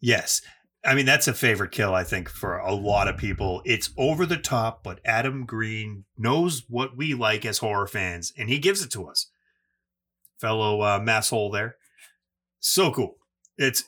[0.00, 0.40] Yes.
[0.82, 3.60] I mean, that's a favorite kill, I think, for a lot of people.
[3.66, 8.48] It's over the top, but Adam Green knows what we like as horror fans, and
[8.48, 9.26] he gives it to us.
[10.40, 11.76] Fellow uh, masshole there.
[12.60, 13.16] So cool.
[13.58, 13.84] It's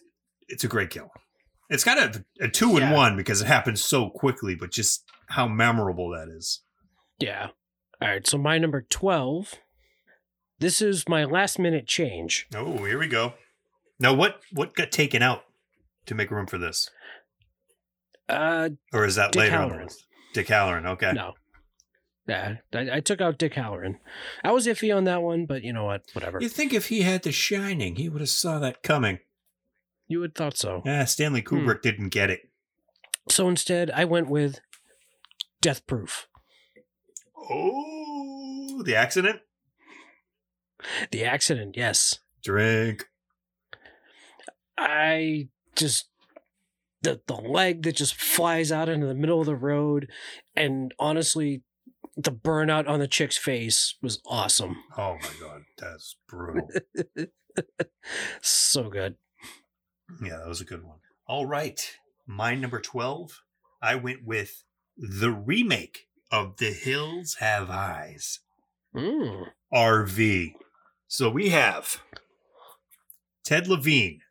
[0.49, 1.11] it's a great kill.
[1.71, 2.93] It's kind of a two in Yeah.
[2.95, 6.61] one because it happens so quickly, but just how memorable that is.
[7.19, 7.49] Yeah.
[8.03, 8.27] All right.
[8.27, 9.55] So my number twelve.
[10.63, 12.47] This is my last minute change.
[12.55, 13.35] Oh, here we go.
[13.99, 15.43] Now, what what got taken out
[16.07, 16.89] to make room for this,
[18.29, 19.85] Uh, or is that Dick later on Hallorann.
[19.87, 20.07] list?
[20.33, 20.87] Dick Hallorann.
[20.87, 21.13] Okay.
[21.15, 21.33] no.
[22.29, 23.99] Yeah, I, I took out Dick Hallorann.
[24.45, 26.03] I was iffy on that one, but you know what?
[26.13, 26.39] Whatever.
[26.41, 29.19] You think if he had The Shining, he would have saw that coming?
[30.07, 30.83] You would thought so.
[30.87, 32.43] Yeah, Stanley Kubrick didn't get it.
[33.29, 34.61] So instead, I went with
[35.61, 36.29] Death Proof.
[37.51, 39.41] Oh, the accident.
[41.11, 42.19] The accident, yes.
[42.43, 43.07] Drink.
[44.79, 46.09] I just
[47.03, 50.09] the the leg that just flies out into the middle of the road,
[50.57, 51.63] and honestly,
[52.17, 54.77] the burnout on the chick's face was awesome.
[54.97, 56.69] Oh my god, that's brutal.
[58.41, 59.17] so good.
[60.23, 60.99] yeah, that was a good one.
[61.27, 63.43] All right, my number twelve.
[63.81, 64.63] I went with
[64.97, 68.39] the remake of The Hills Have Eyes.
[68.95, 69.47] Mm.
[69.75, 70.53] RV.
[71.13, 72.01] So we have
[73.45, 74.23] Ted Levine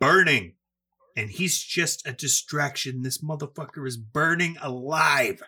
[0.00, 0.54] burning,
[1.16, 3.02] and he's just a distraction.
[3.02, 5.44] This motherfucker is burning alive,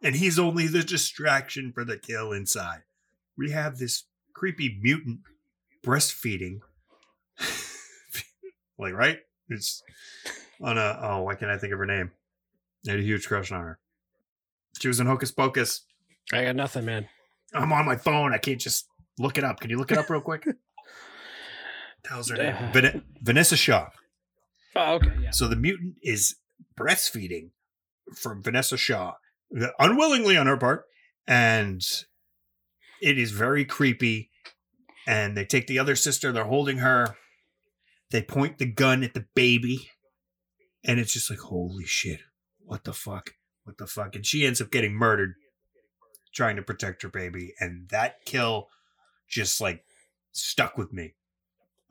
[0.00, 2.82] and he's only the distraction for the kill inside.
[3.36, 5.22] We have this creepy mutant
[5.84, 6.60] breastfeeding.
[8.78, 9.18] like, right?
[9.48, 9.82] It's
[10.60, 12.12] on a, oh, why can't I think of her name?
[12.86, 13.80] I had a huge crush on her.
[14.80, 15.80] She was in Hocus Pocus.
[16.32, 17.08] I got nothing, man.
[17.52, 18.32] I'm on my phone.
[18.32, 18.86] I can't just
[19.18, 19.60] look it up.
[19.60, 20.46] Can you look it up real quick?
[22.04, 22.56] Tells her name.
[22.56, 22.70] Uh.
[22.72, 23.90] Van- Vinessa Shaw.
[24.74, 25.30] Oh, okay, yeah.
[25.30, 26.36] So the mutant is
[26.78, 27.50] breastfeeding
[28.16, 29.14] from Vinessa Shaw,
[29.78, 30.84] unwillingly on her part,
[31.26, 31.82] and
[33.00, 34.30] it is very creepy.
[35.06, 36.30] And they take the other sister.
[36.30, 37.16] They're holding her.
[38.10, 39.90] They point the gun at the baby,
[40.84, 42.20] and it's just like, holy shit!
[42.64, 43.34] What the fuck?
[43.64, 44.14] What the fuck?
[44.14, 45.34] And she ends up getting murdered
[46.32, 48.68] trying to protect her baby, and that kill
[49.32, 49.84] just like
[50.30, 51.14] stuck with me.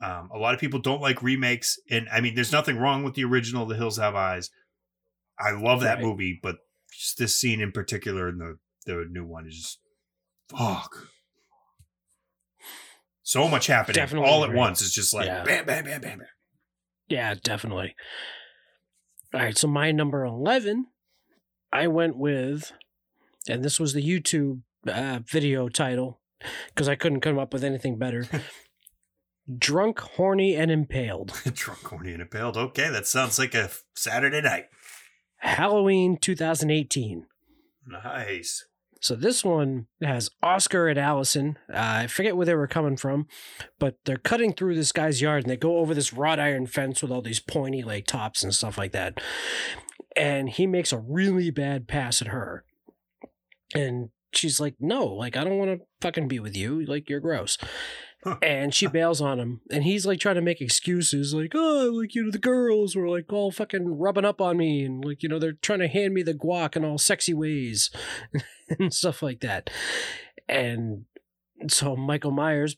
[0.00, 3.14] Um, a lot of people don't like remakes, and I mean, there's nothing wrong with
[3.14, 3.66] the original.
[3.66, 4.50] The Hills Have Eyes.
[5.38, 6.04] I love that Right.
[6.04, 6.56] movie, but
[6.90, 9.78] just this scene in particular, and the the new one is just
[10.48, 11.08] fuck.
[13.22, 14.82] So much happening Definitely all at once.
[14.82, 15.44] It's just like Yeah.
[15.44, 16.28] bam, bam, bam, bam, bam.
[17.08, 17.94] Yeah, definitely.
[19.34, 20.86] All right, so my number 11,
[21.72, 22.72] I went with,
[23.48, 26.20] and this was the YouTube uh, video title
[26.68, 28.26] because I couldn't come up with anything better
[29.58, 31.32] Drunk, Horny, and Impaled.
[31.52, 32.56] Drunk, horny, and impaled.
[32.56, 34.66] Okay, that sounds like a Saturday night.
[35.38, 37.26] Halloween 2018.
[37.88, 38.64] Nice.
[39.00, 41.58] So this one has Oscar and Allyson.
[41.68, 43.26] Uh, I forget where they were coming from,
[43.80, 47.02] but they're cutting through this guy's yard and they go over this wrought iron fence
[47.02, 49.20] with all these pointy like tops and stuff like that.
[50.14, 52.64] And he makes a really bad pass at her.
[53.74, 56.84] And she's like, "No, like I don't want to fucking be with you.
[56.84, 57.58] Like you're gross."
[58.40, 62.14] and she bails on him and he's like trying to make excuses like oh like
[62.14, 65.28] you know the girls were like all fucking rubbing up on me and like you
[65.28, 67.90] know they're trying to hand me the guac in all sexy ways
[68.78, 69.70] and stuff like that
[70.48, 71.04] and
[71.68, 72.76] so michael myers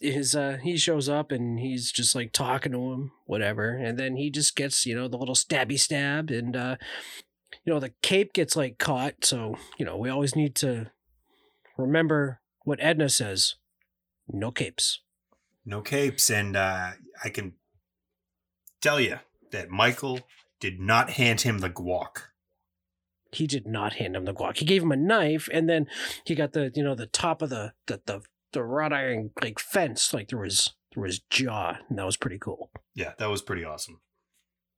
[0.00, 4.16] is uh he shows up and he's just like talking to him whatever and then
[4.16, 6.76] he just gets you know the little stabby stab and uh
[7.68, 10.90] you know the cape gets like caught so you know we always need to
[11.76, 13.56] remember what edna says
[14.32, 15.00] No capes.
[15.66, 16.92] No capes, and uh,
[17.22, 17.52] I can
[18.80, 19.18] tell you
[19.52, 20.20] that Michael
[20.60, 22.28] did not hand him the guac.
[23.32, 24.56] He did not hand him the guac.
[24.56, 25.86] He gave him a knife, and then
[26.24, 29.58] he got the you know the top of the the the, the wrought iron like
[29.58, 32.70] fence like through his through his jaw, and that was pretty cool.
[32.94, 34.00] Yeah, that was pretty awesome.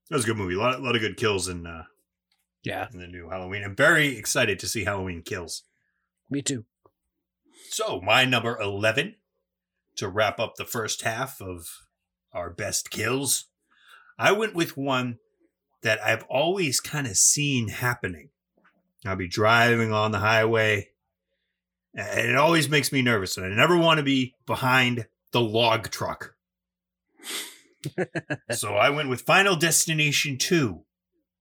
[0.08, 0.54] That was a good movie.
[0.54, 1.84] A lot, a lot of good kills and uh,
[2.62, 3.64] Yeah, in the new Halloween.
[3.64, 5.64] I'm very excited to see Halloween kills.
[6.28, 6.64] me too.
[7.70, 9.16] So, my number 11
[9.96, 11.68] to wrap up the first half of
[12.32, 13.46] our best kills,
[14.18, 15.18] I went with one
[15.82, 18.30] that I've always kind of seen happening.
[19.06, 20.90] I'll be driving on the highway,
[21.94, 25.90] and it always makes me nervous, and I never want to be behind the log
[25.90, 26.34] truck.
[28.50, 30.84] so, I went with Final Destination 2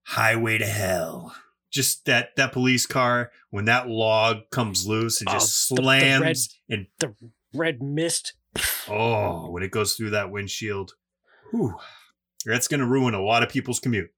[0.10, 1.36] Highway to Hell.
[1.72, 5.88] Just that that police car when that log comes loose and just Oh, the- the
[5.88, 5.99] red-
[6.38, 7.14] slams and The
[7.53, 8.34] red mist.
[8.88, 10.93] Oh, when it goes through that windshield,
[11.51, 11.78] whew,
[12.45, 14.10] that's going to ruin a lot of people's commute.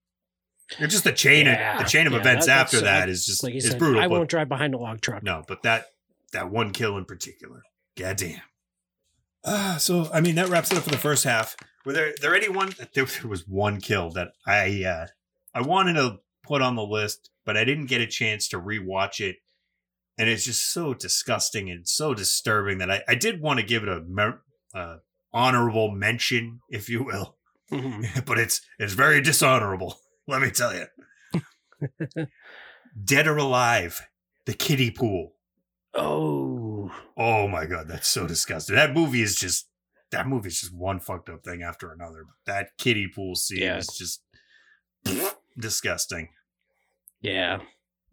[0.79, 3.09] It's just the chain Yeah, of the chain of yeah, events that- after that's- that
[3.09, 4.01] I- is just like is said, brutal.
[4.01, 5.21] I won't drive behind a log truck.
[5.23, 5.87] no, but that
[6.31, 7.63] that one kill in particular,
[7.97, 8.39] goddamn.
[9.43, 11.57] Uh, so I mean that wraps it up for the first half.
[11.83, 12.73] Were there there anyone?
[12.93, 15.07] There, there was one kill that I uh,
[15.53, 19.19] I wanted to put on the list, but I didn't get a chance to rewatch
[19.19, 19.37] it,
[20.17, 23.83] and it's just so disgusting and so disturbing that I, I did want to give
[23.83, 24.41] it a mer-
[24.73, 24.97] uh,
[25.33, 27.37] honorable mention, if you will,
[27.71, 28.25] Mhm.
[28.25, 29.97] but it's it's very dishonorable.
[30.27, 30.85] Let me tell you.
[33.03, 34.01] Dead or Alive,
[34.45, 35.33] the kiddie pool.
[35.93, 38.75] Oh, Oh my god, that's so disgusting.
[38.75, 39.67] That movie is just
[40.11, 42.25] that movie is just one fucked up thing after another.
[42.45, 43.77] That kiddie pool scene Yeah.
[43.77, 44.21] is just
[45.57, 46.29] disgusting.
[47.21, 47.59] yeah,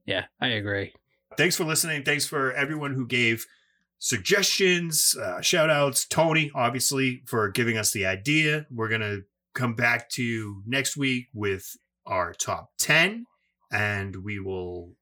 [0.07, 0.25] yeah.
[0.41, 0.95] I agree.
[1.37, 2.03] Thanks for listening.
[2.03, 3.47] Thanks for everyone who gave
[3.99, 6.05] suggestions, uh, shout outs.
[6.05, 8.67] Tony, obviously, for giving us the idea.
[8.71, 9.25] We're going to
[9.55, 11.77] come back to you next week with
[12.07, 13.27] our top 10,
[13.71, 14.93] and we will,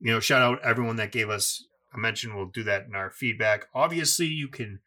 [0.00, 1.64] you know, shout out everyone that gave us
[1.94, 2.36] a mention.
[2.36, 3.66] We'll do that in our feedback.
[3.74, 4.80] Obviously, you can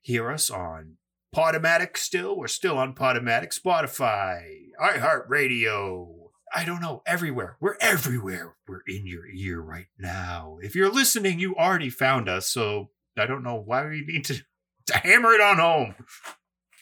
[0.00, 0.96] hear us on
[1.34, 2.36] Podomatic still.
[2.36, 6.17] We're still on Podomatic, Spotify, iHeartRadio.
[6.54, 7.56] I don't know, everywhere.
[7.60, 8.56] We're everywhere.
[8.66, 10.58] We're in your ear right now.
[10.62, 14.42] If you're listening, you already found us, so I don't know why we need to,
[14.86, 15.94] to hammer it on home.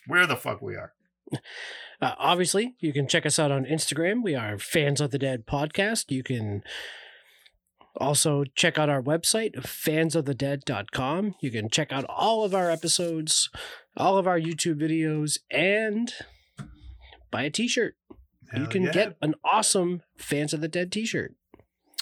[0.07, 0.93] Where the fuck we are.
[2.01, 4.23] Uh, obviously, you can check us out on Instagram.
[4.23, 6.11] We are Fans of the Dead podcast.
[6.11, 6.63] You can
[7.97, 11.35] also check out our website, fansofthedead.com.
[11.41, 13.49] You can check out all of our episodes,
[13.97, 16.13] all of our YouTube videos, and
[17.31, 17.97] buy a t shirt.
[18.55, 18.93] You can yeah.
[18.93, 21.35] get an awesome Fans of the Dead t shirt.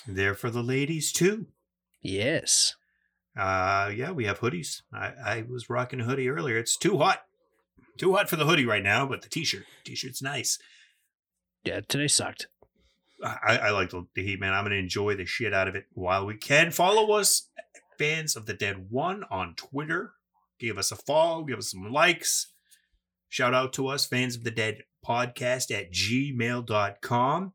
[0.07, 1.47] there for the ladies too.
[2.03, 2.75] Yes.
[3.37, 4.83] Uh yeah, we have hoodies.
[4.93, 6.59] I, I was rocking a hoodie earlier.
[6.59, 7.23] It's too hot.
[7.99, 9.65] Too hot for the hoodie right now, but the t-shirt.
[9.85, 10.59] T-shirt's nice.
[11.65, 12.49] Yeah, today sucked.
[13.25, 14.53] I, I like the, the heat, man.
[14.53, 16.71] I'm gonna enjoy the shit out of it while we can.
[16.71, 17.49] Follow us,
[17.99, 20.13] fans of the Dead One, on Twitter.
[20.59, 22.53] Give us a follow, give us some likes.
[23.29, 27.53] Shout out to us, fans of the Dead podcast at gmail.com.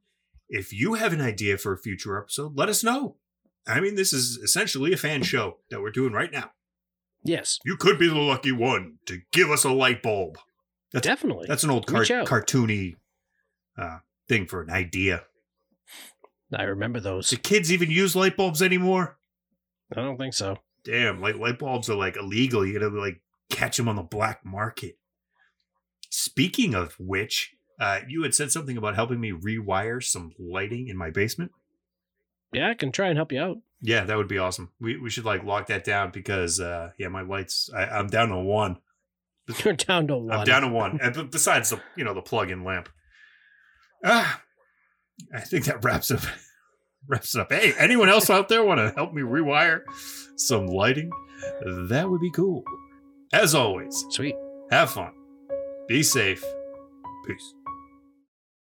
[0.49, 3.17] If you have an idea for a future episode, let us know.
[3.67, 6.51] I mean, this is essentially a fan show that we're doing right now.
[7.23, 10.37] Yes, You could be the lucky one to give us a light bulb.
[10.93, 11.47] That's, definitely.
[11.47, 12.95] That's an old car- cartoony
[13.77, 15.23] uh, thing for an idea.
[16.53, 17.29] I remember those.
[17.29, 19.17] Do kids even use light bulbs anymore?
[19.95, 20.57] I don't think so.
[20.83, 22.65] Damn, light light bulbs are like illegal.
[22.65, 23.21] You gotta like
[23.51, 24.97] catch them on the black market.
[26.09, 30.97] Speaking of which, uh, you had said something about helping me rewire some lighting in
[30.97, 31.51] my basement.
[32.51, 33.57] Yeah, I can try and help you out.
[33.81, 34.71] Yeah, that would be awesome.
[34.81, 37.69] We we should like lock that down because uh, yeah, my lights.
[37.75, 38.77] I, I'm down to one.
[39.63, 40.39] You're down to one.
[40.39, 40.99] I'm down to one.
[41.01, 42.89] And besides the you know the plug-in lamp.
[44.03, 44.41] Ah,
[45.33, 46.21] I think that wraps up
[47.07, 47.51] wraps it up.
[47.51, 49.81] Hey, anyone else out there want to help me rewire
[50.35, 51.09] some lighting?
[51.89, 52.63] That would be cool.
[53.31, 54.35] As always, Sweet.
[54.71, 55.13] have fun,
[55.89, 56.45] be safe,
[57.25, 57.55] peace.